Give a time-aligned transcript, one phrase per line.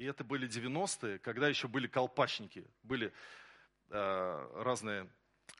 [0.00, 3.12] И это были 90-е, когда еще были колпачники, были
[3.90, 5.10] э, разные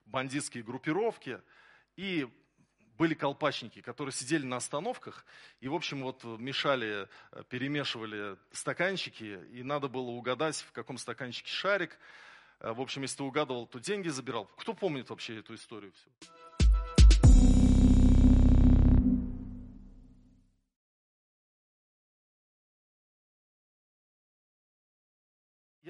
[0.06, 1.42] бандитские группировки,
[1.96, 2.26] и
[2.96, 5.26] были колпачники, которые сидели на остановках
[5.60, 11.50] и, в общем, вот мешали, э, перемешивали стаканчики, и надо было угадать, в каком стаканчике
[11.50, 11.98] шарик.
[12.60, 14.46] Э, в общем, если ты угадывал, то деньги забирал.
[14.56, 16.08] Кто помнит вообще эту историю всю?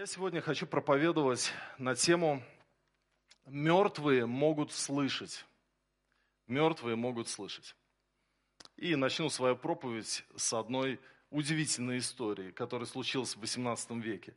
[0.00, 2.42] Я сегодня хочу проповедовать на тему
[3.45, 5.45] «Мертвые могут слышать».
[6.46, 7.77] Мертвые могут слышать.
[8.78, 14.34] И начну свою проповедь с одной удивительной истории, которая случилась в XVIII веке.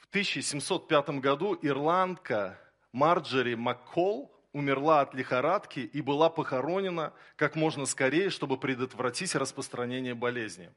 [0.00, 2.58] В 1705 году ирландка
[2.92, 10.72] Марджери Маккол умерла от лихорадки и была похоронена как можно скорее, чтобы предотвратить распространение болезни.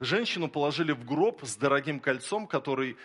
[0.00, 2.96] Женщину положили в гроб с дорогим кольцом, который,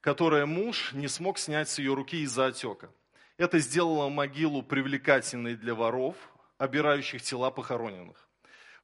[0.00, 2.90] которое муж не смог снять с ее руки из-за отека.
[3.36, 6.16] Это сделало могилу привлекательной для воров,
[6.58, 8.28] обирающих тела похороненных.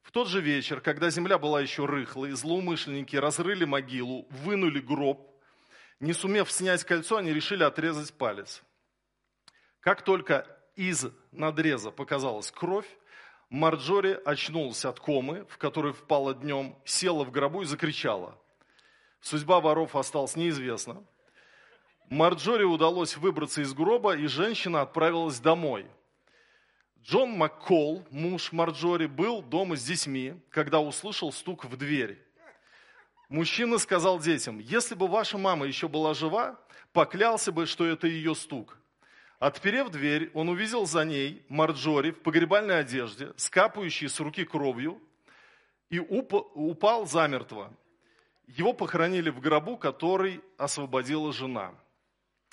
[0.01, 5.25] В тот же вечер, когда земля была еще рыхлой, злоумышленники разрыли могилу, вынули гроб.
[5.99, 8.63] Не сумев снять кольцо, они решили отрезать палец.
[9.79, 12.87] Как только из надреза показалась кровь,
[13.49, 18.37] Марджори очнулась от комы, в которой впала днем, села в гробу и закричала.
[19.21, 21.03] Судьба воров осталась неизвестна.
[22.09, 25.87] Марджори удалось выбраться из гроба, и женщина отправилась домой.
[27.01, 32.23] Джон Маккол, муж Марджори, был дома с детьми, когда услышал стук в дверь.
[33.29, 36.59] Мужчина сказал детям, если бы ваша мама еще была жива,
[36.93, 38.77] поклялся бы, что это ее стук.
[39.39, 45.01] Отперев дверь, он увидел за ней Марджори в погребальной одежде, скапающей с руки кровью,
[45.89, 47.73] и упал замертво.
[48.47, 51.73] Его похоронили в гробу, который освободила жена.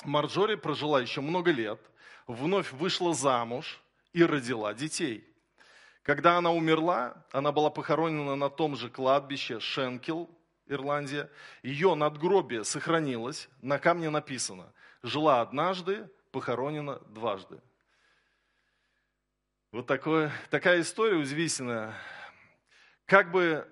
[0.04, 1.80] Марджори прожила еще много лет,
[2.28, 3.80] вновь вышла замуж
[4.12, 5.24] и родила детей.
[6.02, 10.30] Когда она умерла, она была похоронена на том же кладбище Шенкел,
[10.68, 11.30] Ирландия.
[11.64, 14.72] Ее надгробие сохранилось, на камне написано
[15.02, 17.62] «Жила однажды, похоронена дважды.
[19.72, 21.94] Вот такое, такая история удивительная.
[23.06, 23.66] Как бы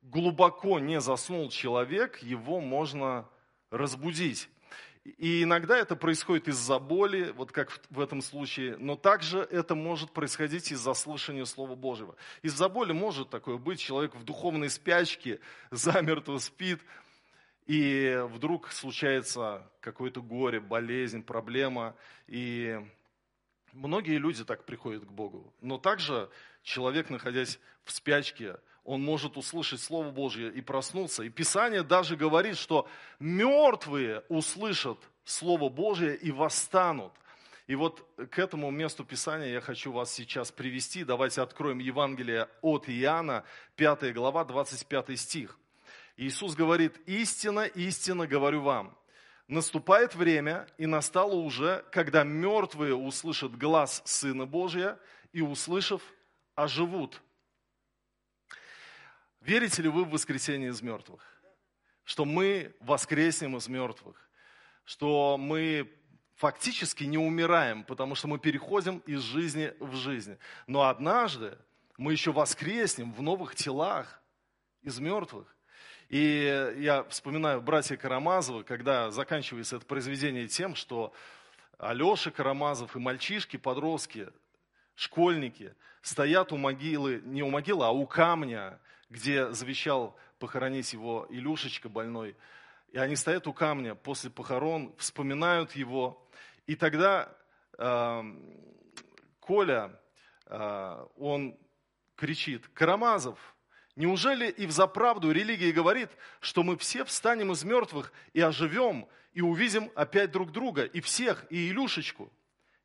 [0.00, 3.28] глубоко не заснул человек, его можно
[3.70, 4.48] разбудить.
[5.04, 10.12] И иногда это происходит из-за боли, вот как в этом случае, но также это может
[10.12, 12.16] происходить из-за слышания Слова Божьего.
[12.40, 15.40] Из-за боли может такое быть, человек в духовной спячке
[15.70, 16.80] замертво спит,
[17.68, 21.94] и вдруг случается какое-то горе, болезнь, проблема,
[22.26, 22.80] и
[23.74, 25.52] многие люди так приходят к Богу.
[25.60, 26.30] Но также
[26.62, 31.22] человек, находясь в спячке, он может услышать Слово Божье и проснуться.
[31.24, 37.12] И Писание даже говорит, что мертвые услышат Слово Божье и восстанут.
[37.66, 41.04] И вот к этому месту Писания я хочу вас сейчас привести.
[41.04, 43.44] Давайте откроем Евангелие от Иоанна,
[43.76, 45.58] 5 глава, 25 стих.
[46.18, 48.98] Иисус говорит, истина, истина говорю вам.
[49.46, 54.98] Наступает время, и настало уже, когда мертвые услышат глаз Сына Божия,
[55.32, 56.02] и, услышав,
[56.56, 57.22] оживут.
[59.40, 61.22] Верите ли вы в воскресение из мертвых?
[62.02, 64.28] Что мы воскреснем из мертвых?
[64.84, 65.88] Что мы
[66.34, 70.36] фактически не умираем, потому что мы переходим из жизни в жизнь.
[70.66, 71.56] Но однажды
[71.96, 74.20] мы еще воскреснем в новых телах
[74.82, 75.54] из мертвых.
[76.08, 81.12] И я вспоминаю братья Карамазовы, когда заканчивается это произведение тем, что
[81.76, 84.28] Алеша Карамазов и мальчишки, подростки,
[84.94, 88.80] школьники стоят у могилы, не у могилы, а у камня,
[89.10, 92.36] где завещал похоронить его Илюшечка больной.
[92.90, 96.26] И они стоят у камня после похорон, вспоминают его.
[96.66, 97.36] И тогда
[97.76, 98.22] э,
[99.40, 100.00] Коля,
[100.46, 101.58] э, он
[102.16, 103.38] кричит, Карамазов,
[103.98, 109.40] Неужели и в заправду религия говорит, что мы все встанем из мертвых и оживем, и
[109.40, 112.32] увидим опять друг друга, и всех, и Илюшечку?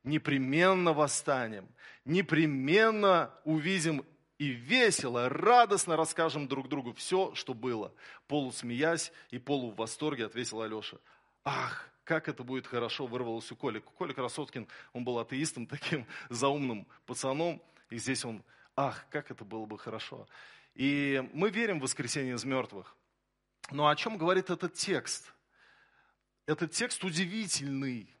[0.02, 1.68] Непременно восстанем,
[2.04, 4.04] непременно увидим
[4.38, 7.94] и весело, радостно расскажем друг другу все, что было.
[8.26, 10.96] Полусмеясь и полу в восторге ответил Алеша.
[11.44, 13.78] Ах, как это будет хорошо, вырвалось у Коли.
[13.78, 18.42] Коля Красоткин, он был атеистом, таким заумным пацаном, и здесь он,
[18.74, 20.26] ах, как это было бы хорошо.
[20.74, 22.96] И мы верим в воскресение из мертвых.
[23.70, 25.32] Но о чем говорит этот текст?
[26.46, 28.14] Этот текст удивительный,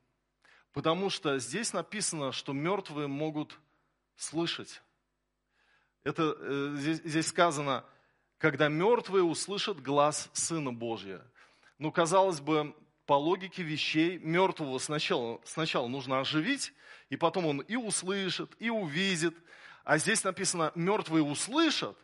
[0.72, 3.58] потому что здесь написано, что мертвые могут
[4.16, 4.82] слышать.
[6.04, 7.84] Это, э, здесь, здесь сказано,
[8.38, 11.22] когда мертвые услышат глаз Сына Божия.
[11.78, 12.74] Ну, казалось бы,
[13.04, 16.72] по логике вещей, мертвого сначала, сначала нужно оживить,
[17.10, 19.36] и потом он и услышит, и увидит.
[19.84, 21.98] А здесь написано, мертвые услышат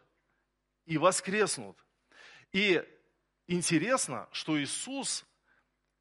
[0.87, 1.77] и воскреснут.
[2.53, 2.83] И
[3.47, 5.25] интересно, что Иисус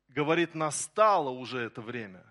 [0.08, 2.24] говорит, настало уже это время.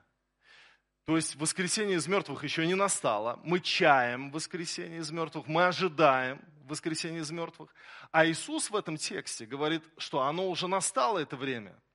[1.05, 3.41] То есть воскресение из мертвых еще не настало.
[3.45, 7.75] Мы чаем воскресение из мертвых, мы ожидаем воскресение из мертвых.
[8.11, 11.75] А Иисус в этом тексте говорит, что оно уже настало это время–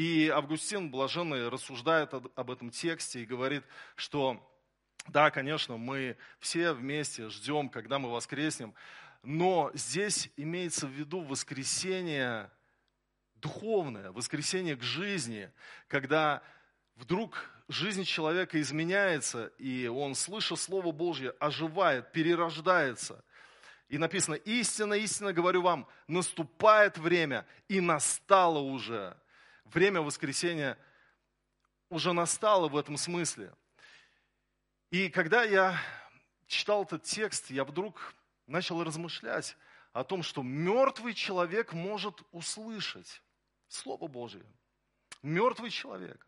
[0.00, 3.64] и Августин Блаженный рассуждает об этом тексте и говорит,
[3.96, 4.40] что
[5.08, 8.74] да, конечно, мы все вместе ждем, когда мы воскреснем,
[9.22, 12.50] но здесь имеется в виду воскресение
[13.34, 15.50] духовное, воскресение к жизни,
[15.88, 16.42] когда
[16.96, 23.24] вдруг жизнь человека изменяется, и он, слыша Слово Божье, оживает, перерождается.
[23.88, 29.16] И написано, истинно, истинно говорю вам, наступает время, и настало уже–
[29.74, 30.78] время воскресения
[31.88, 33.52] уже настало в этом смысле.
[34.90, 35.80] И когда я
[36.46, 38.14] читал этот текст, я вдруг
[38.50, 39.56] начал размышлять
[39.92, 43.22] о том, что мертвый человек может услышать
[43.68, 44.44] Слово Божье.
[45.22, 46.26] Мертвый человек.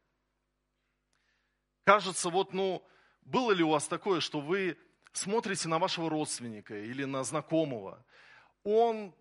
[1.84, 2.86] Кажется, вот, ну,
[3.22, 4.78] было ли у вас такое, что вы
[5.12, 8.04] смотрите на вашего родственника или на знакомого,
[8.62, 9.14] он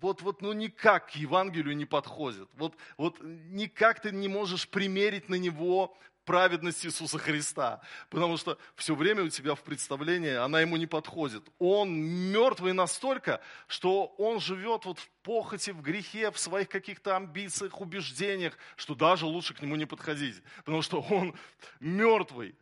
[0.00, 2.48] вот, вот ну никак к Евангелию не подходит.
[2.54, 5.96] Вот, вот никак ты не можешь примерить на него
[6.30, 11.42] праведность Иисуса Христа, потому что все время у тебя в представлении она ему не подходит.
[11.58, 11.92] Он
[12.30, 18.56] мертвый настолько, что он живет вот в похоти, в грехе, в своих каких-то амбициях, убеждениях,
[18.76, 21.34] что даже лучше к нему не подходить, потому что он
[21.80, 22.54] мертвый.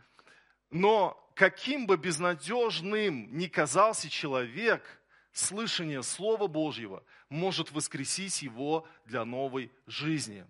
[0.71, 4.83] Но каким бы безнадежным ни казался человек–
[5.33, 10.47] слышание Слова Божьего может воскресить его для новой жизни.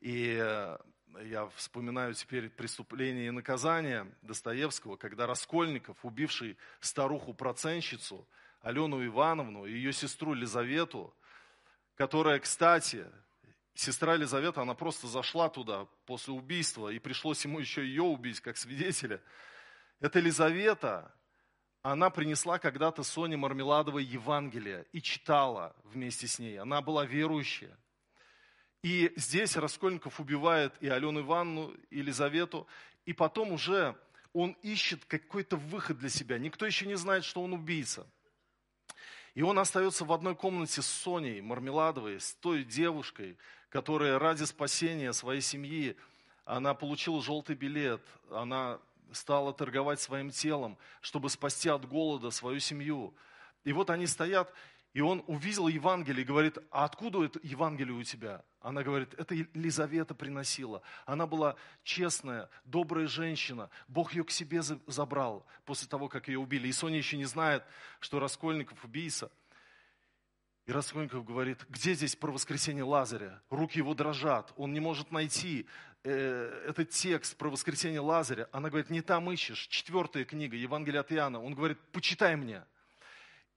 [0.00, 0.78] И э,
[1.24, 8.26] я вспоминаю теперь преступление и наказание Достоевского, когда Раскольников, убивший старуху-проценщицу
[8.60, 11.14] Алену Ивановну и ее сестру Лизавету,
[11.96, 13.06] которая, кстати,
[13.74, 18.56] сестра Лизавета, она просто зашла туда после убийства, и пришлось ему еще ее убить как
[18.56, 19.20] свидетеля.
[20.00, 21.12] Эта Лизавета,
[21.82, 26.58] она принесла когда-то Соне Мармеладовой Евангелие и читала вместе с ней.
[26.58, 27.76] Она была верующая.
[28.82, 32.66] И здесь Раскольников убивает и Алену Ивановну, и Елизавету,
[33.06, 33.96] и потом уже
[34.32, 36.38] он ищет какой-то выход для себя.
[36.38, 38.06] Никто еще не знает, что он убийца.
[39.34, 43.36] И он остается в одной комнате с Соней Мармеладовой, с той девушкой,
[43.68, 45.96] которая ради спасения своей семьи,
[46.44, 48.80] она получила желтый билет, она
[49.12, 53.14] стала торговать своим телом, чтобы спасти от голода свою семью.
[53.64, 54.52] И вот они стоят,
[54.98, 58.42] и он увидел Евангелие и говорит, а откуда это Евангелие у тебя?
[58.60, 60.82] Она говорит, это Елизавета приносила.
[61.06, 61.54] Она была
[61.84, 63.70] честная, добрая женщина.
[63.86, 66.66] Бог ее к себе забрал после того, как ее убили.
[66.66, 67.62] И Соня еще не знает,
[68.00, 69.30] что Раскольников убийца.
[70.66, 73.40] И Раскольников говорит, где здесь про воскресение Лазаря?
[73.50, 75.68] Руки его дрожат, он не может найти
[76.02, 79.68] э, этот текст про воскресение Лазаря, она говорит, не там ищешь.
[79.68, 81.40] Четвертая книга, Евангелие от Иоанна.
[81.40, 82.64] Он говорит, почитай мне.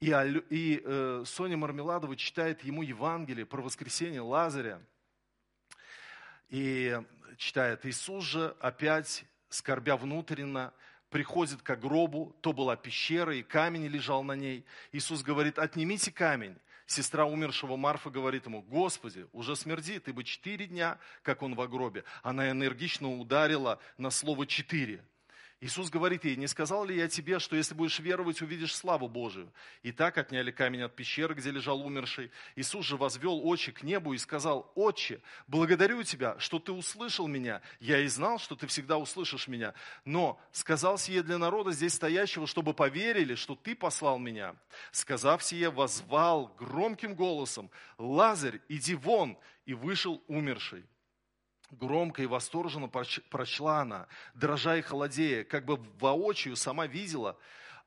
[0.01, 0.09] И,
[0.49, 4.81] и э, Соня Мармеладова читает ему Евангелие про воскресение Лазаря.
[6.49, 6.99] И
[7.37, 10.73] читает, Иисус же опять, скорбя внутренно,
[11.11, 14.65] приходит к гробу, то была пещера, и камень лежал на ней.
[14.91, 16.57] Иисус говорит, отнимите камень.
[16.87, 22.03] Сестра умершего Марфа говорит ему, Господи, уже смердит, ибо четыре дня, как он в гробе.
[22.23, 25.05] Она энергично ударила на слово «четыре».
[25.63, 29.53] Иисус говорит ей, не сказал ли я тебе, что если будешь веровать, увидишь славу Божию?
[29.83, 32.31] И так отняли камень от пещеры, где лежал умерший.
[32.55, 37.61] Иисус же возвел очи к небу и сказал, «Отче, благодарю тебя, что ты услышал меня.
[37.79, 39.75] Я и знал, что ты всегда услышишь меня.
[40.03, 44.55] Но сказал сие для народа здесь стоящего, чтобы поверили, что ты послал меня.
[44.91, 49.37] Сказав сие, возвал громким голосом, «Лазарь, иди вон!»
[49.67, 50.85] И вышел умерший.
[51.71, 57.37] Громко и восторженно прочла она, дрожа и холодея, как бы воочию сама видела,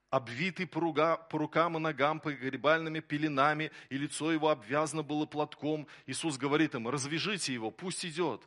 [0.08, 5.86] обвитый по, руга, по рукам и ногам погребальными пеленами, и лицо его обвязано было платком.
[6.06, 8.40] Иисус говорит им, развяжите его, пусть идет.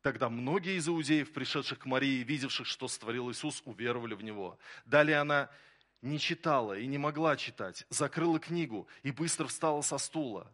[0.00, 4.58] Тогда многие из иудеев, пришедших к Марии, видевших, что створил Иисус, уверовали в Него.
[4.86, 5.50] Далее она
[6.00, 10.50] не читала и не могла читать, закрыла книгу и быстро встала со стула.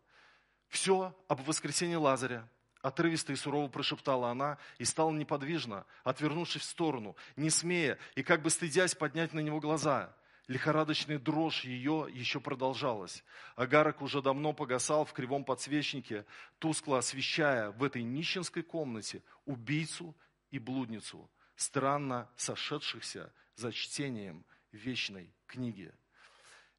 [0.68, 2.46] Все об воскресении Лазаря,
[2.80, 8.42] Отрывисто и сурово прошептала она и стала неподвижно, отвернувшись в сторону, не смея и как
[8.42, 10.14] бы стыдясь поднять на него глаза.
[10.46, 13.22] Лихорадочная дрожь ее еще продолжалась.
[13.54, 16.24] Агарок уже давно погасал в кривом подсвечнике,
[16.58, 20.16] тускло освещая в этой нищенской комнате убийцу
[20.50, 25.92] и блудницу, странно сошедшихся за чтением вечной книги.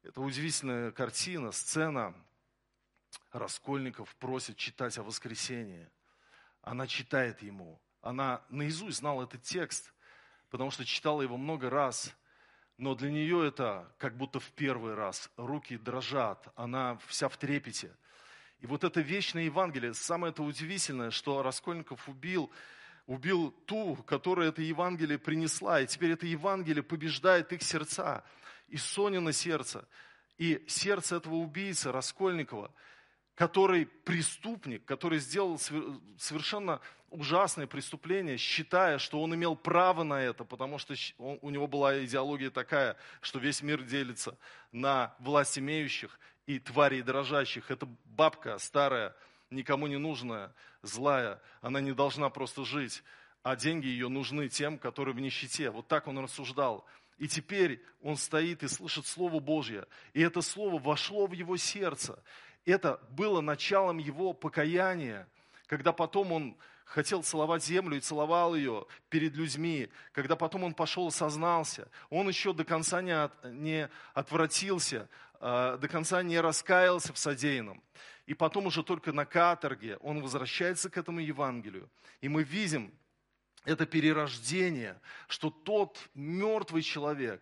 [0.02, 2.14] Это удивительная картина, сцена.
[3.32, 5.88] Раскольников просит читать о воскресении.
[6.62, 7.80] Она читает ему.
[8.02, 9.92] Она наизусть знала этот текст,
[10.50, 12.14] потому что читала его много раз–
[12.80, 15.30] но для нее это как будто в первый раз.
[15.36, 17.94] Руки дрожат, она вся в трепете.
[18.60, 22.50] И вот это вечное Евангелие, самое это удивительное, что Раскольников убил,
[23.06, 28.24] убил ту, которая это Евангелие принесла, и теперь это Евангелие побеждает их сердца,
[28.68, 29.86] и Сонина сердце,
[30.38, 32.72] и сердце этого убийцы Раскольникова,
[33.40, 35.58] который преступник, который сделал
[36.18, 36.78] совершенно
[37.08, 42.04] ужасное преступление, считая, что он имел право на это, потому что он, у него была
[42.04, 44.36] идеология такая, что весь мир делится
[44.72, 47.70] на власть имеющих и тварей дрожащих.
[47.70, 49.16] Это бабка старая,
[49.48, 53.02] никому не нужная, злая, она не должна просто жить,
[53.42, 55.70] а деньги ее нужны тем, которые в нищете.
[55.70, 56.84] Вот так он рассуждал.
[57.16, 59.86] И теперь он стоит и слышит Слово Божье.
[60.14, 62.22] И это Слово вошло в его сердце.
[62.64, 65.28] Это было началом его покаяния,
[65.66, 71.08] когда потом он хотел целовать землю и целовал ее перед людьми, когда потом он пошел
[71.08, 75.08] и сознался, он еще до конца не, от, не отвратился,
[75.40, 77.82] э, до конца не раскаялся в содеянном.
[78.26, 81.88] И потом уже только на каторге он возвращается к этому Евангелию.
[82.20, 82.92] И мы видим
[83.64, 87.40] это перерождение, что тот мертвый человек,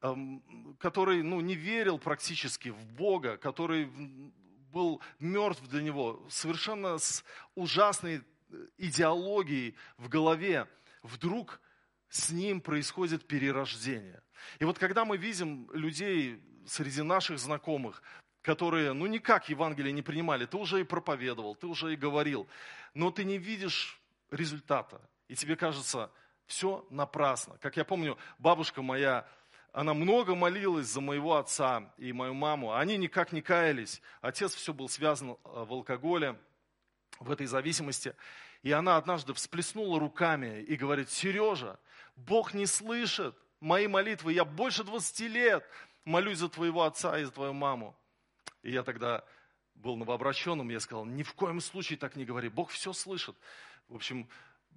[0.00, 0.42] эм,
[0.78, 3.90] который ну, не верил практически в Бога, который
[4.72, 8.22] был мертв для него, совершенно с ужасной
[8.78, 10.68] идеологией в голове,
[11.02, 11.60] вдруг
[12.08, 14.22] с ним происходит перерождение.
[14.58, 18.02] И вот когда мы видим людей среди наших знакомых,
[18.42, 22.46] которые, ну, никак Евангелие не принимали, ты уже и проповедовал, ты уже и говорил,
[22.94, 26.10] но ты не видишь результата, и тебе кажется,
[26.46, 27.58] все напрасно.
[27.58, 29.28] Как я помню, бабушка моя,
[29.76, 34.00] она много молилась за моего отца и мою маму, они никак не каялись.
[34.22, 36.40] Отец все был связан э, в алкоголе,
[37.20, 38.14] в этой зависимости.
[38.62, 41.78] И она однажды всплеснула руками и говорит, Сережа,
[42.16, 45.68] Бог не слышит мои молитвы, я больше 20 лет
[46.06, 47.94] молюсь за твоего отца и за твою маму.
[48.62, 49.24] И я тогда
[49.74, 53.36] был новообращенным, я сказал, ни в коем случае так не говори, Бог все слышит.
[53.88, 54.26] В общем,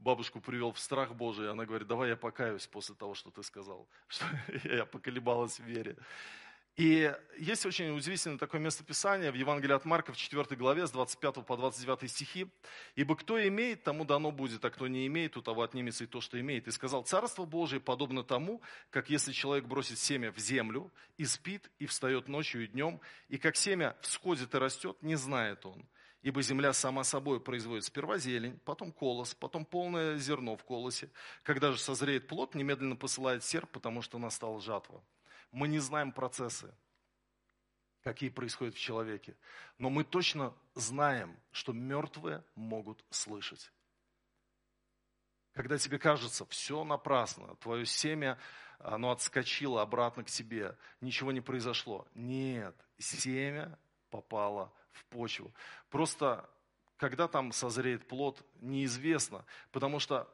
[0.02, 3.88] бабушку привел в страх Божий, она говорит, давай я покаюсь после того, что ты сказал,
[4.08, 4.26] что
[4.64, 5.98] я поколебалась в вере.
[6.80, 11.46] И есть очень удивительное такое местописание в Евангелии от Марка в 4 главе с 25
[11.46, 12.48] по 29 стихи.
[12.96, 16.22] «Ибо кто имеет, тому дано будет, а кто не имеет, у того отнимется и то,
[16.22, 16.70] что имеет.
[16.70, 21.70] И сказал, Царство Божие подобно тому, как если человек бросит семя в землю, и спит,
[21.80, 25.86] и встает ночью и днем, и как семя всходит и растет, не знает он.
[26.22, 31.10] Ибо земля сама собой производит сперва зелень, потом колос, потом полное зерно в колосе.
[31.44, 35.02] Когда же созреет плод, немедленно посылает серп, потому что настала жатва».
[35.52, 36.74] Мы не знаем процессы,
[38.04, 39.36] какие происходят в человеке.
[39.78, 43.72] Но мы точно знаем, что мертвые могут слышать.
[45.54, 48.38] Когда тебе кажется, все напрасно, твое семя,
[48.78, 52.08] оно отскочило обратно к тебе, ничего не произошло.
[52.14, 53.78] Нет, семя
[54.10, 55.52] попало в почву.
[55.90, 56.50] Просто
[56.98, 60.28] когда там созреет плод, неизвестно, потому что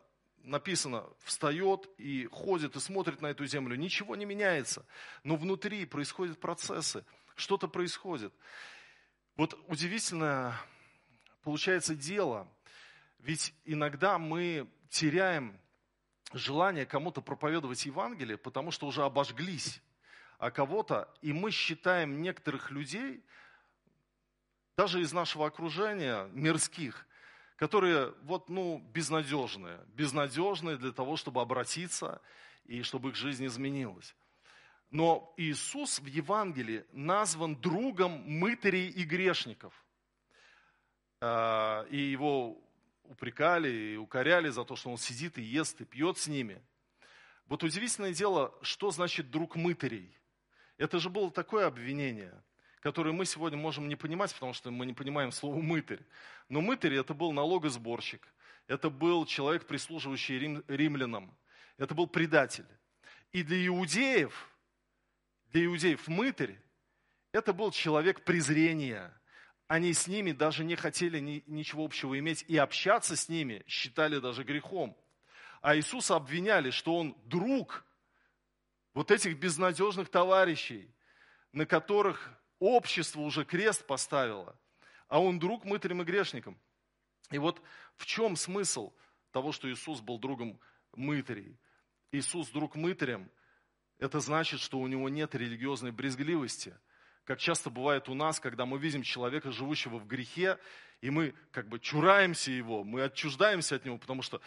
[0.46, 4.86] написано, встает и ходит и смотрит на эту землю, ничего не меняется.
[5.24, 7.03] Но внутри происходят процессы,
[7.36, 8.34] что-то происходит.
[9.36, 10.55] Вот удивительное
[11.44, 12.48] получается дело,
[13.20, 15.60] ведь иногда мы теряем
[16.34, 19.82] желание кому-то проповедовать Евангелие, потому что уже обожглись,
[20.38, 23.24] а кого-то, и мы считаем некоторых людей,
[24.77, 27.08] даже из нашего окружения, мирских,
[27.55, 32.22] которые вот, ну, безнадежные, безнадежные для того, чтобы обратиться
[32.65, 34.15] и чтобы их жизнь изменилась.
[34.91, 39.74] Но Иисус в Евангелии назван другом мытарей и грешников.
[41.22, 42.62] А, и его
[43.03, 46.62] упрекали и укоряли за то, что он сидит и ест и пьет с ними.
[47.48, 50.17] Вот удивительное дело, что значит друг мытарей?
[50.77, 52.44] Это же было такое обвинение–
[52.86, 56.01] которые мы сегодня можем не понимать, потому что мы не понимаем слово «мытарь».
[56.50, 58.22] Но мытарь– это был налогосборщик,
[58.68, 61.36] это был человек, прислуживающий рим, римлянам,
[61.77, 62.68] это был предатель.
[63.32, 64.48] И для иудеев,
[65.51, 66.62] для иудеев мытарь–
[67.32, 69.12] это был человек презрения.
[69.65, 74.20] Они с ними даже не хотели ни, ничего общего иметь, и общаться с ними считали
[74.20, 74.96] даже грехом.
[75.63, 77.84] А Иисуса обвиняли, что он друг
[78.94, 80.88] вот этих безнадежных товарищей,
[81.51, 84.58] на которых общество уже крест поставило,
[85.08, 86.60] а он друг мытарем и грешником.
[87.32, 87.62] И вот
[87.96, 88.94] в чем смысл
[89.32, 90.60] того, что Иисус был другом
[90.96, 91.58] мытарей?
[92.12, 93.30] Иисус друг мытарем,
[93.98, 96.78] это значит, что у него нет религиозной брезгливости.
[97.24, 100.60] Как часто бывает у нас, когда мы видим человека, живущего в грехе,
[101.02, 104.42] и мы как бы чураемся его, мы отчуждаемся от него, потому что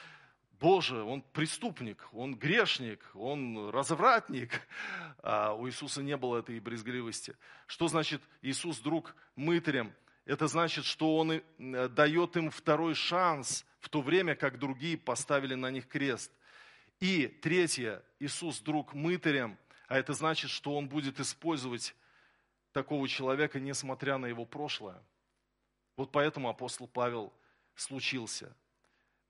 [0.61, 4.51] Боже, он преступник, он грешник, он развратник.
[5.23, 7.37] А у Иисуса не было этой брезгливости.
[7.67, 9.93] Что значит Иисус друг мытарям?
[10.25, 11.43] Это значит, что он э,
[11.89, 16.33] дает им второй шанс, в то время как другие поставили на них крест.
[16.99, 21.95] И третье, Иисус друг мытарям, а это значит, что он будет использовать
[22.73, 25.01] такого человека, несмотря на его прошлое.
[25.97, 27.33] Вот поэтому апостол Павел
[27.77, 28.57] случился–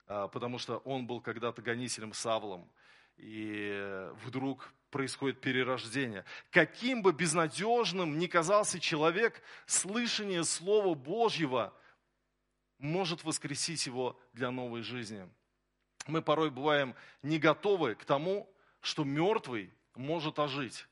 [0.09, 2.69] потому что он был когда-то гонителем Савлом,
[3.17, 6.25] и вдруг происходит перерождение.
[6.51, 11.75] Каким бы безнадежным ни казался человек, слышание Слова Божьего
[12.79, 15.29] может воскресить его для новой жизни.
[16.07, 18.51] Мы порой бываем не готовы к тому,
[18.81, 20.87] что мертвый может ожить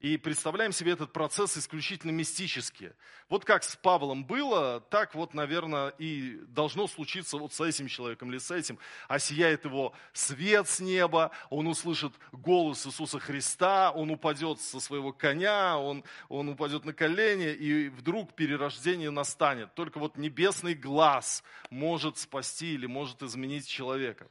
[0.00, 2.92] и представляем себе этот процесс исключительно мистически.
[3.28, 8.30] Вот как с Павлом было, так вот, наверное, и должно случиться вот с этим человеком
[8.30, 8.78] или с этим.
[9.08, 15.76] Осияет его свет с неба, он услышит голос Иисуса Христа, он упадет со своего коня,
[15.76, 19.74] он, он упадет на колени, и вдруг перерождение настанет.
[19.74, 24.28] Только вот небесный глаз может спасти или может изменить человека.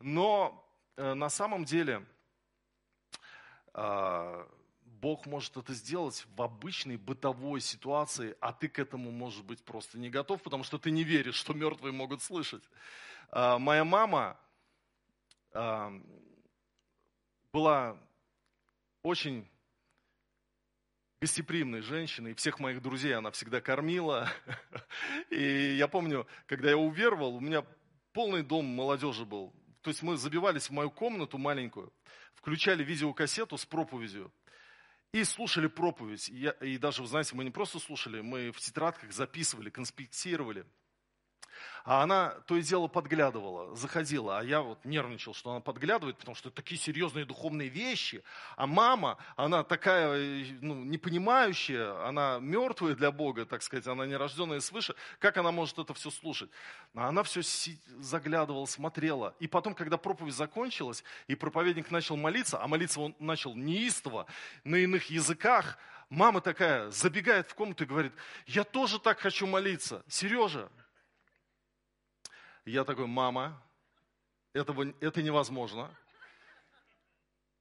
[0.00, 2.04] Но э, на самом деле...
[3.72, 4.44] Э,
[5.02, 9.98] Бог может это сделать в обычной бытовой ситуации, а ты к этому, может быть, просто
[9.98, 12.62] не готов, потому что ты не веришь, что мертвые могут слышать.
[13.30, 14.38] А, моя мама
[15.52, 15.92] а,
[17.52, 17.98] была
[19.02, 19.50] очень
[21.20, 24.30] гостеприимной женщиной, и всех моих друзей она всегда кормила.
[25.30, 27.64] И я помню, когда я уверовал, у меня
[28.12, 29.52] полный дом молодежи был.
[29.80, 31.92] То есть мы забивались в мою комнату маленькую,
[32.34, 34.32] включали видеокассету с проповедью,
[35.12, 36.30] и слушали проповедь.
[36.30, 40.64] И, я, и даже, вы знаете, мы не просто слушали, мы в тетрадках записывали, конспектировали.
[41.84, 46.36] А она то и дело подглядывала, заходила, а я вот нервничал, что она подглядывает, потому
[46.36, 48.22] что такие серьезные духовные вещи.
[48.56, 54.94] А мама, она такая ну, непонимающая, она мертвая для Бога, так сказать, она нерожденная свыше.
[55.18, 56.50] Как она может это все слушать?
[56.94, 57.42] А она все
[57.98, 59.34] заглядывала, смотрела.
[59.40, 64.26] И потом, когда проповедь закончилась, и проповедник начал молиться, а молиться он начал неистово,
[64.62, 65.78] на иных языках,
[66.10, 68.12] мама такая забегает в комнату и говорит,
[68.46, 70.04] я тоже так хочу молиться.
[70.08, 70.70] Сережа,
[72.64, 73.60] я такой, мама,
[74.52, 75.90] этого, это невозможно.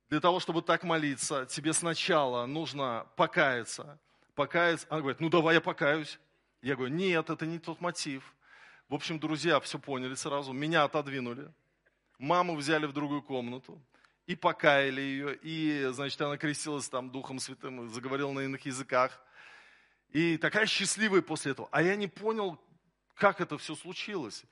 [0.09, 3.97] Для того, чтобы так молиться, тебе сначала нужно покаяться.
[4.35, 4.85] Покаяться.
[4.89, 6.19] Она говорит, ну давай я покаюсь.
[6.61, 8.35] Я говорю, нет, это не тот мотив.
[8.89, 10.51] В общем, друзья все поняли сразу.
[10.51, 11.51] Меня отодвинули.
[12.19, 13.81] Маму взяли в другую комнату
[14.27, 15.39] и покаяли ее.
[15.41, 19.19] И, значит, она крестилась там Духом Святым, заговорила на иных языках.
[20.09, 21.69] И такая счастливая после этого.
[21.71, 22.59] А я не понял,
[23.15, 24.43] как это все случилось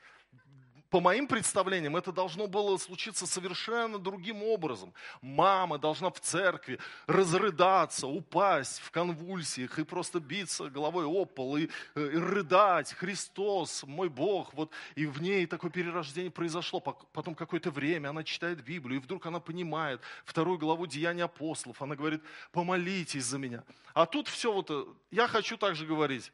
[0.90, 4.94] по моим представлениям, это должно было случиться совершенно другим образом.
[5.22, 11.70] Мама должна в церкви разрыдаться, упасть в конвульсиях и просто биться головой о пол и,
[11.96, 12.94] э, и рыдать.
[12.94, 14.54] Христос, мой Бог.
[14.54, 16.80] Вот, и в ней такое перерождение произошло.
[16.80, 21.82] Потом какое-то время она читает Библию, и вдруг она понимает вторую главу Деяния апостолов.
[21.82, 23.64] Она говорит, помолитесь за меня.
[23.94, 26.32] А тут все вот, э, я хочу так же говорить.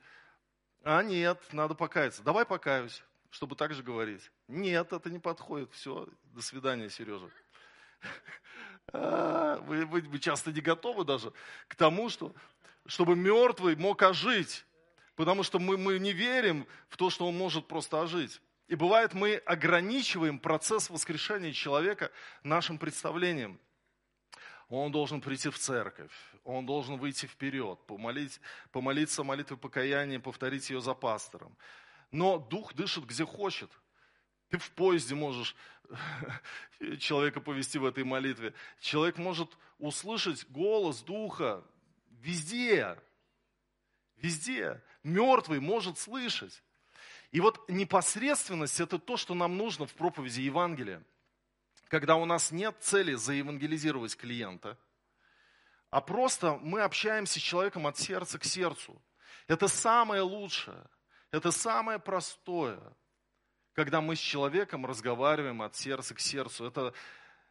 [0.84, 2.24] А нет, надо покаяться.
[2.24, 3.04] Давай покаюсь
[3.36, 4.32] чтобы так же говорить.
[4.48, 5.70] Нет, это не подходит.
[5.74, 7.30] Все, до свидания, Сережа.
[8.94, 11.34] А, вы, вы, часто не готовы даже
[11.68, 12.36] к тому, что,
[12.86, 14.64] чтобы мертвый мог ожить.
[15.16, 18.40] Потому что мы, мы не верим в то, что он может просто ожить.
[18.68, 22.12] И бывает, мы ограничиваем процесс воскрешения человека
[22.44, 23.60] нашим представлением.
[24.70, 28.40] Он должен прийти в церковь, он должен выйти вперед, помолить,
[28.72, 31.58] помолиться молитвой покаяния, повторить ее за пастором
[32.16, 33.70] но дух дышит где хочет.
[34.50, 35.56] Ты в поезде можешь
[37.00, 38.54] человека повести в этой молитве.
[38.80, 39.50] Человек может
[39.80, 41.62] услышать голос духа
[42.22, 42.98] везде.
[44.16, 44.82] Везде.
[45.04, 46.64] Мертвый может слышать.
[47.32, 51.04] И вот непосредственность– это то, что нам нужно в проповеди Евангелия.
[51.90, 54.78] Когда у нас нет цели заевангелизировать клиента,
[55.90, 59.02] а просто мы общаемся с человеком от сердца к сердцу.
[59.48, 60.82] Это самое лучшее.
[61.36, 62.80] Это самое простое,
[63.74, 66.66] когда мы с человеком разговариваем от сердца к сердцу.
[66.66, 66.94] Это,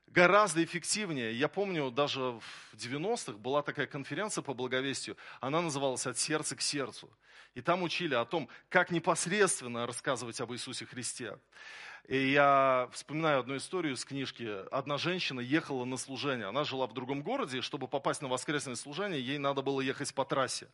[0.06, 1.34] гораздо эффективнее.
[1.34, 6.62] Я помню, даже в 90-х была такая конференция по благовестию, она называлась «От сердца к
[6.62, 7.10] сердцу».
[7.52, 11.38] И там учили о том, как непосредственно рассказывать об Иисусе Христе.
[12.08, 14.66] И я вспоминаю одну историю с книжки.
[14.70, 16.46] Одна женщина ехала на служение.
[16.46, 20.14] Она жила в другом городе, и чтобы попасть на воскресное служение, ей надо было ехать
[20.14, 20.70] по трассе.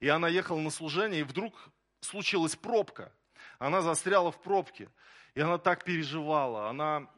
[0.00, 3.12] И она ехала на служение, и вдруг случилась пробка.
[3.58, 4.88] Она застряла в пробке.
[5.34, 6.68] И она так переживала.
[6.68, 7.08] Она,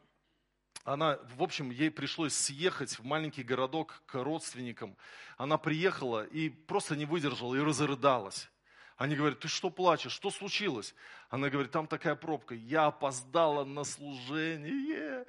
[0.83, 4.95] она, в общем, ей пришлось съехать в маленький городок к родственникам.
[5.37, 8.49] Она приехала и просто не выдержала и разрыдалась.
[8.95, 10.93] Они говорят, ты что плачешь, что случилось?
[11.29, 15.25] Она говорит, там такая пробка, я опоздала на служение.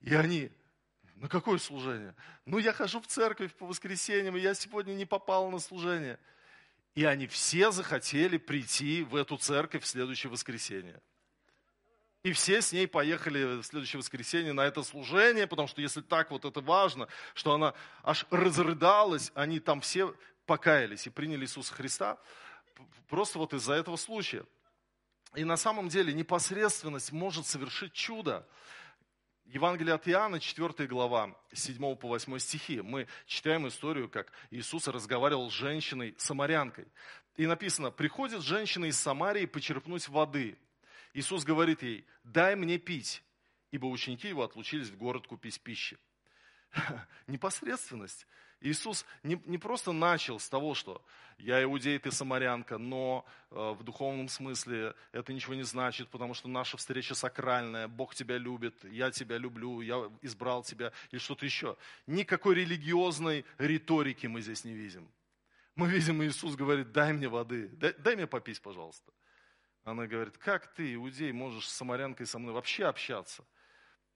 [0.00, 0.50] И они,
[1.16, 2.14] на какое служение?
[2.46, 6.18] Ну, я хожу в церковь по воскресеньям, и я сегодня не попала на служение.
[6.94, 11.00] И они все захотели прийти в эту церковь в следующее воскресенье.
[12.22, 16.30] И все с ней поехали в следующее воскресенье на это служение, потому что если так
[16.30, 17.74] вот это важно, что она
[18.04, 20.14] аж разрыдалась, они там все
[20.46, 22.18] покаялись и приняли Иисуса Христа
[23.08, 24.44] просто вот из-за этого случая.
[25.34, 28.46] И на самом деле непосредственность может совершить чудо.
[29.52, 32.80] Евангелие от Иоанна, 4 глава, 7 по 8 стихи.
[32.80, 36.86] Мы читаем историю, как Иисус разговаривал с женщиной-самарянкой.
[37.36, 40.56] И написано, приходит женщина из Самарии почерпнуть воды.
[41.12, 43.22] Иисус говорит ей, дай мне пить,
[43.72, 45.98] ибо ученики его отлучились в город купить пищи.
[47.26, 48.26] Непосредственность.
[48.62, 51.02] Иисус не, не просто начал с того, что
[51.38, 56.48] я иудей, ты самарянка, но э, в духовном смысле это ничего не значит, потому что
[56.48, 61.76] наша встреча сакральная, Бог тебя любит, я тебя люблю, я избрал тебя или что-то еще.
[62.06, 65.10] Никакой религиозной риторики мы здесь не видим.
[65.74, 69.12] Мы видим, Иисус говорит, дай мне воды, дай, дай мне попить, пожалуйста.
[69.84, 73.44] Она говорит, как ты, иудей, можешь с самарянкой со мной вообще общаться?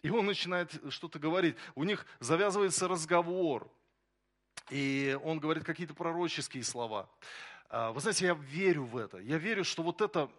[0.02, 1.56] И он начинает что-то говорить.
[1.74, 3.68] У них завязывается разговор.
[4.70, 7.08] И он говорит какие-то пророческие слова.
[7.68, 9.18] А, вы знаете, я верю в это.
[9.18, 10.30] Я верю, что вот это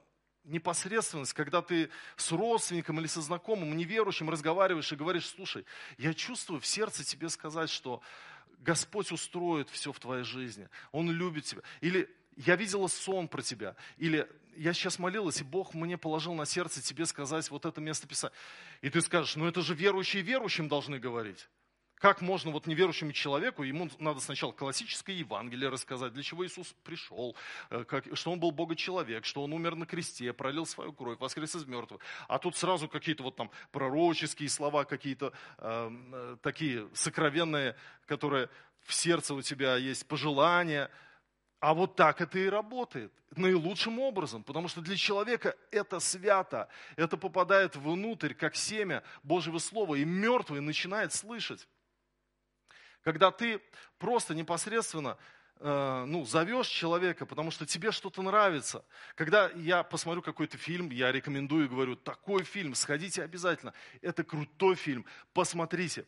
[0.44, 5.66] непосредственность, когда ты с родственником или со знакомым, неверующим разговариваешь и говоришь, слушай,
[5.98, 8.02] я чувствую в сердце тебе сказать, что
[8.60, 11.62] Господь устроит все в твоей жизни, Он любит тебя.
[11.82, 13.76] Или я видела сон про тебя.
[13.98, 18.08] Или я сейчас молилась, и Бог мне положил на сердце тебе сказать вот это место
[18.08, 18.32] писать.
[18.82, 21.48] И ты скажешь, ну это же верующие верующим должны говорить.
[22.00, 27.36] Как можно вот неверующему человеку, ему надо сначала классическое Евангелие рассказать, для чего Иисус пришел,
[27.72, 31.56] э, как, что Он был Бога-человек, что Он умер на кресте, пролил свою кровь, воскрес
[31.56, 32.00] из мертвых.
[32.28, 38.50] А тут сразу какие-то вот там пророческие слова, какие-то э, э, такие сокровенные, которые
[38.84, 40.92] в сердце у тебя есть пожелания.
[41.60, 47.18] А вот так это и работает, наилучшим образом, потому что для человека это свято, это
[47.18, 51.68] попадает внутрь, как семя Божьего Слова, и мертвый начинает слышать.
[53.04, 53.62] Когда ты
[53.98, 55.18] просто непосредственно
[55.60, 58.84] э, ну, зовешь человека, потому что тебе что-то нравится.
[59.16, 63.74] Когда я посмотрю какой-то фильм, я рекомендую, говорю, такой фильм, сходите обязательно.
[64.02, 66.06] Это крутой фильм, посмотрите.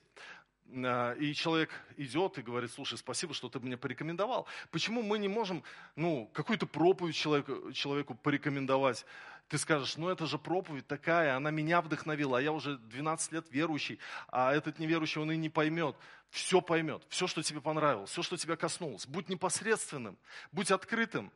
[0.72, 4.48] Э, и человек идет и говорит, слушай, спасибо, что ты мне порекомендовал.
[4.72, 5.64] Почему мы не можем
[5.96, 9.06] ну, какую-то проповедь человеку, человеку порекомендовать?
[9.50, 13.48] Ты скажешь, ну это же проповедь такая, она меня вдохновила, а я уже 12 лет
[13.50, 15.96] верующий, а этот неверующий, он и не поймет.
[16.30, 19.08] Все поймет, все, что тебе понравилось, все, что тебя коснулось.
[19.08, 20.20] Будь непосредственным,
[20.52, 21.32] будь открытым.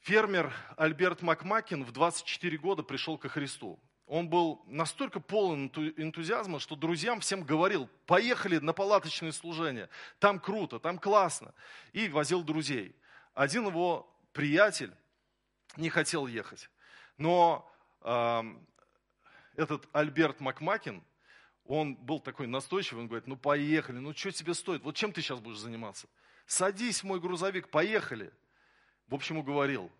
[0.00, 3.78] Фермер Альберт Макмакин в 24 года пришел ко Христу.
[4.06, 10.80] Он был настолько полон энтузиазма, что друзьям всем говорил, поехали на палаточное служение, там круто,
[10.80, 11.54] там классно.
[11.92, 12.96] И возил друзей.
[13.34, 14.92] Один его приятель,
[15.76, 16.70] не хотел ехать.
[17.18, 17.70] Но
[18.02, 18.42] э,
[19.56, 21.02] этот Альберт Макмакин,
[21.64, 25.20] он был такой настойчивый, он говорит, ну поехали, ну что тебе стоит, вот чем ты
[25.20, 26.08] сейчас будешь заниматься?
[26.46, 28.32] Садись в мой грузовик, поехали.
[29.08, 29.90] В общем, уговорил.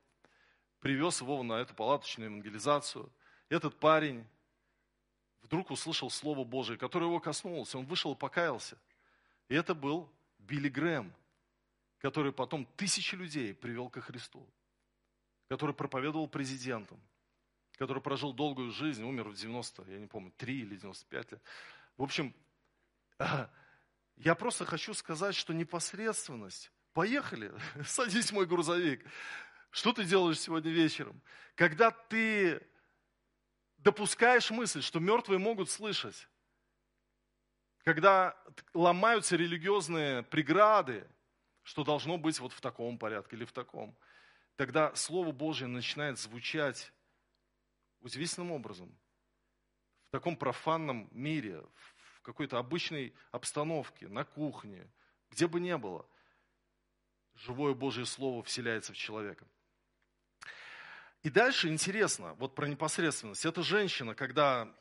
[0.80, 3.10] Привез его на эту палаточную евангелизацию.
[3.48, 4.24] Этот парень
[5.42, 7.74] вдруг услышал Слово Божие, которое его коснулось.
[7.74, 8.76] Он вышел и покаялся.
[9.48, 10.08] И это был
[10.38, 11.12] Билли Грэм,
[11.98, 14.46] который потом тысячи людей привел ко Христу
[15.48, 17.00] который проповедовал президентом,
[17.76, 21.42] который прожил долгую жизнь, умер в 90, я не помню, 3 или 95 лет.
[21.96, 22.34] В общем,
[24.16, 26.72] я просто хочу сказать, что непосредственность.
[26.92, 27.52] Поехали,
[27.84, 29.04] садись мой грузовик.
[29.70, 31.20] Что ты делаешь сегодня вечером?
[31.54, 32.66] Когда ты
[33.78, 36.28] допускаешь мысль, что мертвые могут слышать,
[37.84, 38.36] когда
[38.74, 41.06] ломаются религиозные преграды,
[41.62, 43.96] что должно быть вот в таком порядке или в таком–
[44.56, 46.92] тогда Слово Божье начинает звучать
[48.00, 48.96] удивительным образом.
[50.08, 51.62] В таком профанном мире,
[51.94, 54.88] в какой-то обычной обстановке, на кухне,
[55.30, 56.06] где бы ни было,
[57.34, 59.46] живое Божье Слово вселяется в человека.
[61.22, 63.44] И дальше интересно, вот про непосредственность.
[63.44, 64.72] Эта женщина, когда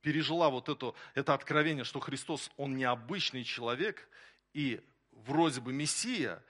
[0.00, 4.08] пережила вот это, это откровение, что Христос, Он необычный человек
[4.52, 4.82] и
[5.12, 6.42] вроде бы Мессия,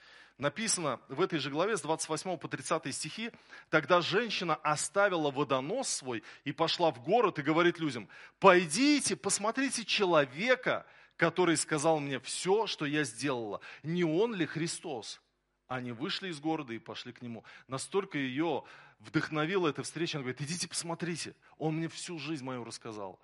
[0.42, 3.30] написано в этой же главе с 28 по 30 стихи,
[3.70, 8.08] тогда женщина оставила водонос свой и пошла в город и говорит людям,
[8.40, 10.84] пойдите, посмотрите человека,
[11.16, 13.60] который сказал мне все, что я сделала.
[13.82, 15.22] Не он ли Христос?
[15.68, 17.44] Они вышли из города и пошли к нему.
[17.68, 18.64] Настолько ее
[18.98, 23.20] вдохновила эта встреча, она говорит, идите посмотрите, он мне всю жизнь мою рассказал.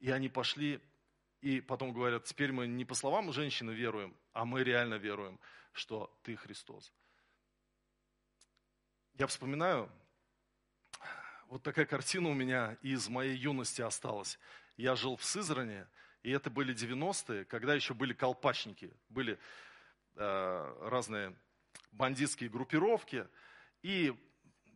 [0.00, 0.80] И они пошли,
[1.40, 5.40] и потом говорят, теперь мы не по словам женщины веруем, а мы реально веруем,
[5.72, 6.92] что ты Христос.
[9.14, 9.90] Я вспоминаю,
[11.48, 14.38] вот такая картина у меня из моей юности осталась.
[14.76, 15.88] Я жил в Сызране,
[16.22, 19.38] и это были 90-е, когда еще были колпачники, были
[20.16, 21.34] э, разные
[21.90, 23.26] бандитские группировки,
[23.82, 24.14] и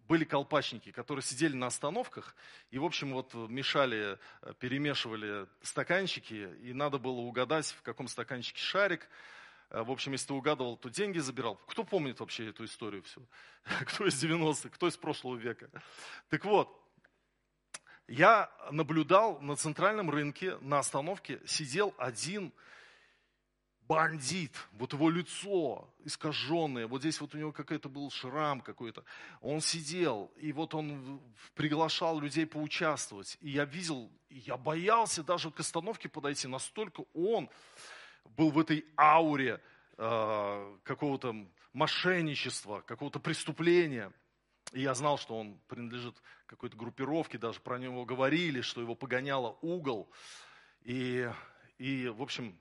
[0.08, 2.34] были колпачники, которые сидели на остановках
[2.70, 8.60] и, в общем, вот мешали, э, перемешивали стаканчики, и надо было угадать, в каком стаканчике
[8.60, 9.08] шарик.
[9.72, 11.56] Э, в общем, если ты угадывал, то деньги забирал.
[11.66, 13.26] Кто помнит вообще эту историю всю?
[13.86, 15.70] Кто из 90-х, кто из прошлого века?
[16.28, 16.68] Так вот,
[18.06, 22.52] я наблюдал на центральном рынке, на остановке, сидел один
[23.88, 29.04] бандит, вот его лицо искаженное, вот здесь вот у него какой-то был шрам какой-то.
[29.40, 31.20] Он сидел, и вот он
[31.54, 33.38] приглашал людей поучаствовать.
[33.40, 37.48] И я видел, я боялся даже к остановке подойти, настолько он
[38.24, 39.60] был в этой ауре
[39.98, 44.12] э, какого-то мошенничества, какого-то преступления.
[44.72, 49.58] И я знал, что он принадлежит какой-то группировке, даже про него говорили, что его погоняло
[49.60, 50.10] угол.
[50.82, 51.30] И,
[51.78, 52.58] и в общем,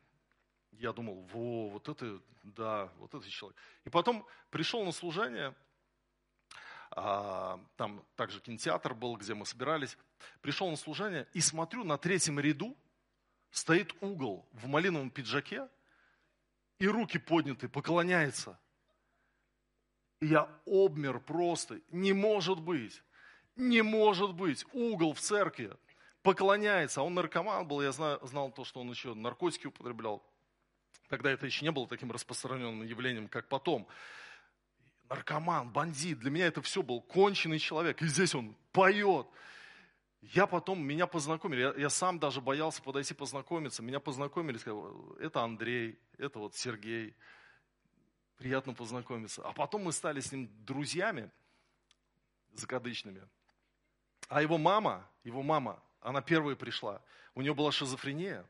[0.72, 3.58] я думал, во, вот это, да, вот это человек.
[3.86, 5.56] И потом пришел на служение,
[6.92, 9.98] а, там также кинотеатр был, где мы собирались.
[10.42, 12.76] Пришел на служение и смотрю, на третьем ряду
[13.52, 15.68] стоит угол в малиновом пиджаке
[16.80, 18.60] и руки подняты, поклоняется.
[20.20, 21.82] И я обмер просто.
[21.90, 23.04] Не может быть.
[23.56, 24.66] Не может быть.
[24.74, 25.76] Угол в церкви
[26.24, 27.02] поклоняется.
[27.02, 30.24] Он наркоман был, я знал, знал то, что он еще наркотики употреблял.
[31.10, 33.88] Тогда это еще не было таким распространенным явлением, как потом.
[35.10, 38.02] Наркоман, бандит, для меня это все был конченый человек.
[38.02, 39.28] И здесь он поет.
[40.22, 43.82] Я потом, меня познакомили, я, я сам даже боялся подойти познакомиться.
[43.82, 47.16] Меня познакомили, сказали, это Андрей, это вот Сергей.
[48.38, 49.42] Приятно познакомиться.
[49.44, 51.32] А потом мы стали с ним друзьями
[52.54, 53.28] закадычными.
[54.28, 57.02] А его мама, его мама, она первая пришла.
[57.34, 58.46] У нее была шизофрения.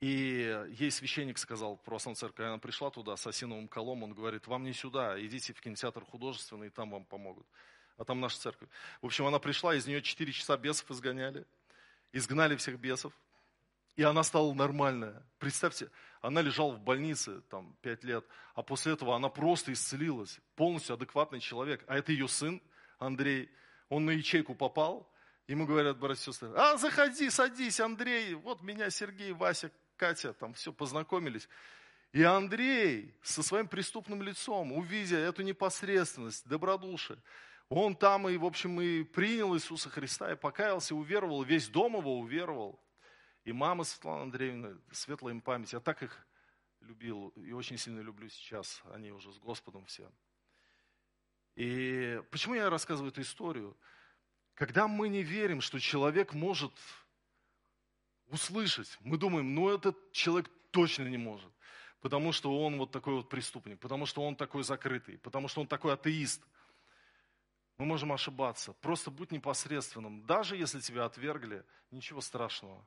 [0.00, 4.64] И ей священник сказал, православная церковь, она пришла туда с осиновым колом, он говорит, вам
[4.64, 7.46] не сюда, идите в кинотеатр художественный, там вам помогут.
[7.98, 8.68] А там наша церковь.
[9.00, 11.46] В общем, она пришла, из нее 4 часа бесов изгоняли,
[12.12, 13.12] изгнали всех бесов,
[13.96, 15.22] и она стала нормальная.
[15.38, 20.94] Представьте, она лежала в больнице там 5 лет, а после этого она просто исцелилась, полностью
[20.94, 21.84] адекватный человек.
[21.86, 22.60] А это ее сын
[22.98, 23.50] Андрей,
[23.88, 25.10] он на ячейку попал,
[25.48, 30.54] Ему говорят, братья и сестры, а заходи, садись, Андрей, вот меня Сергей, Вася, Катя, там
[30.54, 31.48] все, познакомились.
[32.12, 37.18] И Андрей со своим преступным лицом, увидя эту непосредственность, добродушие,
[37.68, 41.96] он там и, в общем, и принял Иисуса Христа, и покаялся, и уверовал, весь дом
[41.96, 42.80] его уверовал.
[43.44, 46.26] И мама Светлана Андреевна, светлая им память, я так их
[46.80, 50.10] любил и очень сильно люблю сейчас, они уже с Господом все.
[51.54, 53.76] И почему я рассказываю эту историю?
[54.54, 56.72] Когда мы не верим, что человек может
[58.28, 58.96] услышать.
[59.00, 61.50] Мы думаем, ну этот человек точно не может,
[62.00, 65.66] потому что он вот такой вот преступник, потому что он такой закрытый, потому что он
[65.66, 66.42] такой атеист.
[67.78, 68.72] Мы можем ошибаться.
[68.74, 70.24] Просто будь непосредственным.
[70.24, 72.86] Даже если тебя отвергли, ничего страшного.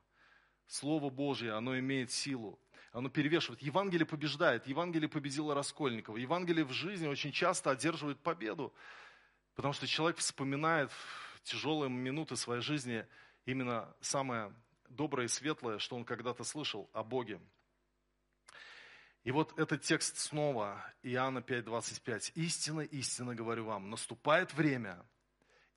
[0.66, 2.58] Слово Божье, оно имеет силу.
[2.92, 3.62] Оно перевешивает.
[3.62, 4.66] Евангелие побеждает.
[4.66, 6.16] Евангелие победило Раскольникова.
[6.16, 8.72] Евангелие в жизни очень часто одерживает победу.
[9.54, 13.06] Потому что человек вспоминает в тяжелые минуты своей жизни
[13.46, 14.52] именно самое
[14.88, 17.40] доброе и светлое, что он когда-то слышал о Боге.
[19.22, 22.32] И вот этот текст снова, Иоанна 5:25.
[22.34, 25.04] «Истинно, истинно говорю вам, наступает время,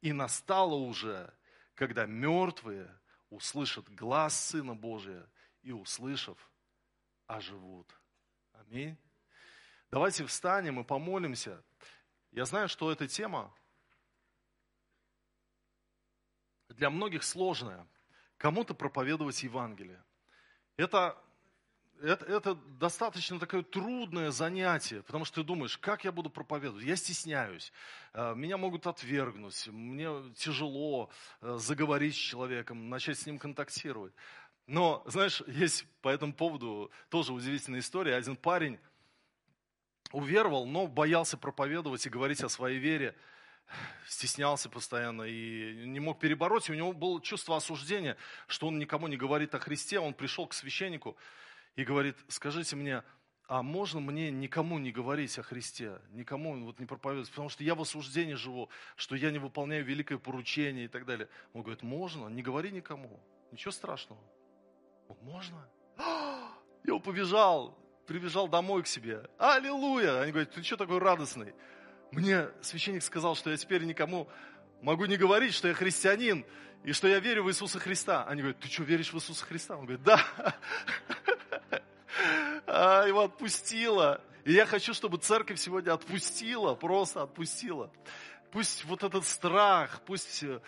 [0.02, 1.34] и настало уже,
[1.76, 2.90] когда мертвые
[3.30, 5.30] услышат глаз Сына Божия,
[5.62, 6.38] и, услышав,
[7.28, 7.94] оживут».
[8.54, 8.98] Аминь.
[9.92, 11.64] Давайте встанем и помолимся.
[12.32, 13.54] Я знаю, что эта тема
[16.70, 17.88] для многих сложная–
[18.44, 20.04] Кому-то проповедовать Евангелие.
[20.76, 21.18] Это,
[22.04, 26.84] это, это достаточно такое трудное занятие, потому что ты думаешь, как я буду проповедовать?
[26.84, 27.72] Я стесняюсь,
[28.14, 31.10] э, меня могут отвергнуть, мне тяжело
[31.42, 34.14] э, заговорить с человеком, начать с ним контактировать.
[34.68, 38.16] Но, знаешь, есть по этому поводу тоже удивительная история.
[38.16, 38.80] Один парень
[40.12, 43.16] уверовал, но боялся проповедовать и говорить о своей вере,
[44.08, 46.70] стеснялся постоянно и не мог перебороть.
[46.70, 50.00] И у него было чувство осуждения, что он никому не говорит о Христе.
[50.00, 51.18] Он пришел к священнику
[51.76, 53.04] и говорит, скажите мне,
[53.48, 57.76] а можно мне никому не говорить о Христе, никому вот не проповедовать, потому что я
[57.76, 61.28] в осуждении живу, что я не выполняю великое поручение и так далее.
[61.54, 63.20] Он говорит, можно, не говори никому,
[63.52, 64.22] ничего страшного.
[65.22, 65.68] Можно?
[66.84, 69.30] Я побежал, прибежал домой к себе.
[69.38, 70.22] Аллилуйя!
[70.22, 71.54] Они говорят, ты что такой радостный?
[72.12, 74.28] Мне священник сказал, что я теперь никому
[74.82, 76.46] могу не говорить, что я христианин
[76.84, 78.26] и что я верю в Иисуса Христа.
[78.26, 79.78] Они говорят, ты что, веришь в Иисуса Христа?
[79.78, 80.20] Он говорит, да.
[82.76, 84.20] А, его отпустило.
[84.46, 87.92] И я хочу, чтобы церковь сегодня отпустила, просто отпустила.
[88.52, 90.60] Пусть вот этот страх, пусть э,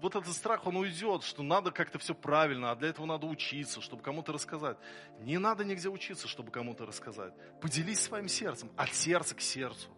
[0.00, 3.80] вот этот страх, он уйдет, что надо как-то все правильно, а для этого надо учиться,
[3.80, 4.76] чтобы кому-то рассказать.
[5.20, 7.32] Не надо нигде учиться, чтобы кому-то рассказать.
[7.60, 9.88] Поделись своим сердцем, от сердца к сердцу.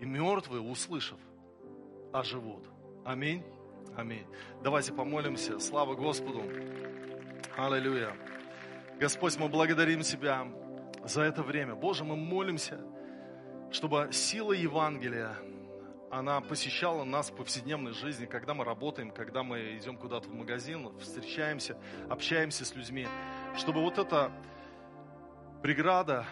[0.00, 1.18] И мертвые, услышав,
[2.12, 2.64] оживут.
[3.04, 3.44] Аминь.
[3.96, 4.26] Аминь.
[4.64, 5.60] Давайте помолимся.
[5.60, 6.42] Слава Господу.
[7.56, 8.16] Аллилуйя.
[8.98, 10.48] Господь, мы благодарим Тебя
[11.04, 11.76] за это время.
[11.76, 12.80] Боже, мы молимся,
[13.70, 15.36] чтобы сила Евангелия,
[16.10, 20.90] она посещала нас в повседневной жизни, когда мы работаем, когда мы идем куда-то в магазин,
[20.98, 21.76] встречаемся,
[22.10, 23.06] общаемся с людьми,
[23.56, 24.32] чтобы вот эта
[25.62, 26.26] преграда,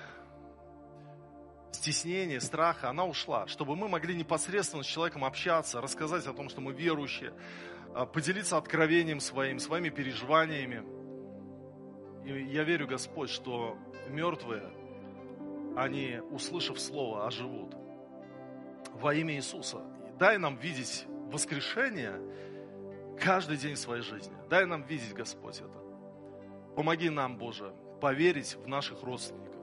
[1.70, 6.60] стеснение, страха, она ушла, чтобы мы могли непосредственно с человеком общаться, рассказать о том, что
[6.60, 7.32] мы верующие,
[7.94, 10.95] а, поделиться откровением своим, своими переживаниями.
[12.26, 14.72] И я верю, Господь, что мертвые,
[15.76, 17.76] они, услышав Слово, оживут
[18.94, 19.80] во имя Иисуса.
[20.18, 22.20] Дай нам видеть воскрешение
[23.20, 24.34] каждый день своей жизни.
[24.50, 25.78] Дай нам видеть, Господь, это.
[26.74, 29.54] Помоги нам, Боже, поверить в наших родственников,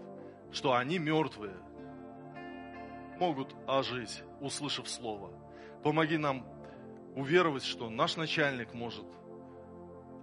[0.53, 1.57] что они мертвые,
[3.19, 5.31] могут ожить, услышав Слово.
[5.83, 6.47] Помоги нам
[7.13, 9.05] уверовать, что наш начальник может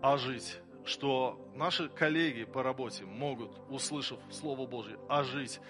[0.00, 5.60] ожить, что наши коллеги по работе могут, услышав Слово Божье, ожить,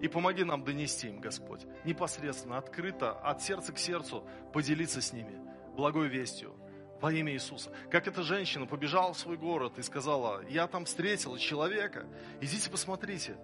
[0.00, 5.40] и помоги нам донести им, Господь, непосредственно, открыто, от сердца к сердцу поделиться с ними
[5.76, 6.54] благой вестью
[7.00, 7.70] во имя Иисуса.
[7.90, 12.06] Как эта женщина побежала в свой город и сказала, я там встретила человека,
[12.40, 13.36] идите посмотрите,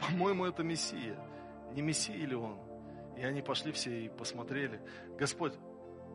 [0.00, 1.18] по-моему, это Мессия.
[1.72, 2.58] Не Мессия ли он?
[3.16, 4.80] И они пошли все и посмотрели.
[5.18, 5.54] Господь,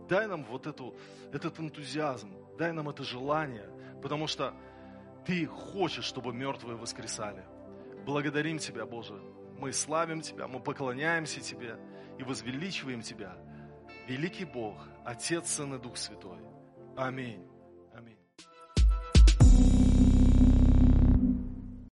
[0.07, 0.95] дай нам вот эту,
[1.33, 3.69] этот энтузиазм, дай нам это желание,
[4.01, 4.53] потому что
[5.25, 7.43] Ты хочешь, чтобы мертвые воскресали.
[8.05, 9.21] Благодарим Тебя, Боже,
[9.57, 11.77] мы славим Тебя, мы поклоняемся Тебе
[12.17, 13.37] и возвеличиваем Тебя.
[14.07, 16.39] Великий Бог, Отец, Сын и Дух Святой.
[16.97, 17.50] Аминь.